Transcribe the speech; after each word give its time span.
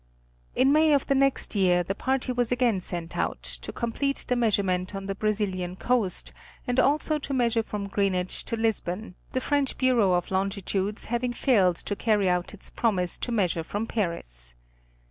In 0.55 0.73
May 0.73 0.93
of 0.95 1.05
the 1.05 1.13
next 1.13 1.53
year, 1.53 1.83
the 1.83 1.93
party 1.93 2.31
was 2.31 2.51
again 2.51 2.81
sent 2.81 3.15
out, 3.15 3.43
to 3.43 3.71
complete 3.71 4.25
the 4.27 4.35
measurement 4.35 4.95
on 4.95 5.05
the 5.05 5.13
Brazilian 5.13 5.75
Coast, 5.75 6.33
and 6.65 6.79
also 6.79 7.19
to 7.19 7.33
measure 7.35 7.61
from 7.61 7.85
Greenwich 7.87 8.43
to 8.45 8.55
Lisbon, 8.55 9.13
the 9.33 9.39
French 9.41 9.77
Bureau 9.77 10.13
of 10.13 10.31
Longitudes 10.31 11.05
having 11.05 11.33
failed 11.33 11.75
to 11.75 11.95
carry 11.95 12.27
out 12.27 12.51
its 12.51 12.71
promise 12.71 13.19
to 13.19 13.31
measure 13.31 13.63
from 13.63 13.85
Paris. 13.85 14.55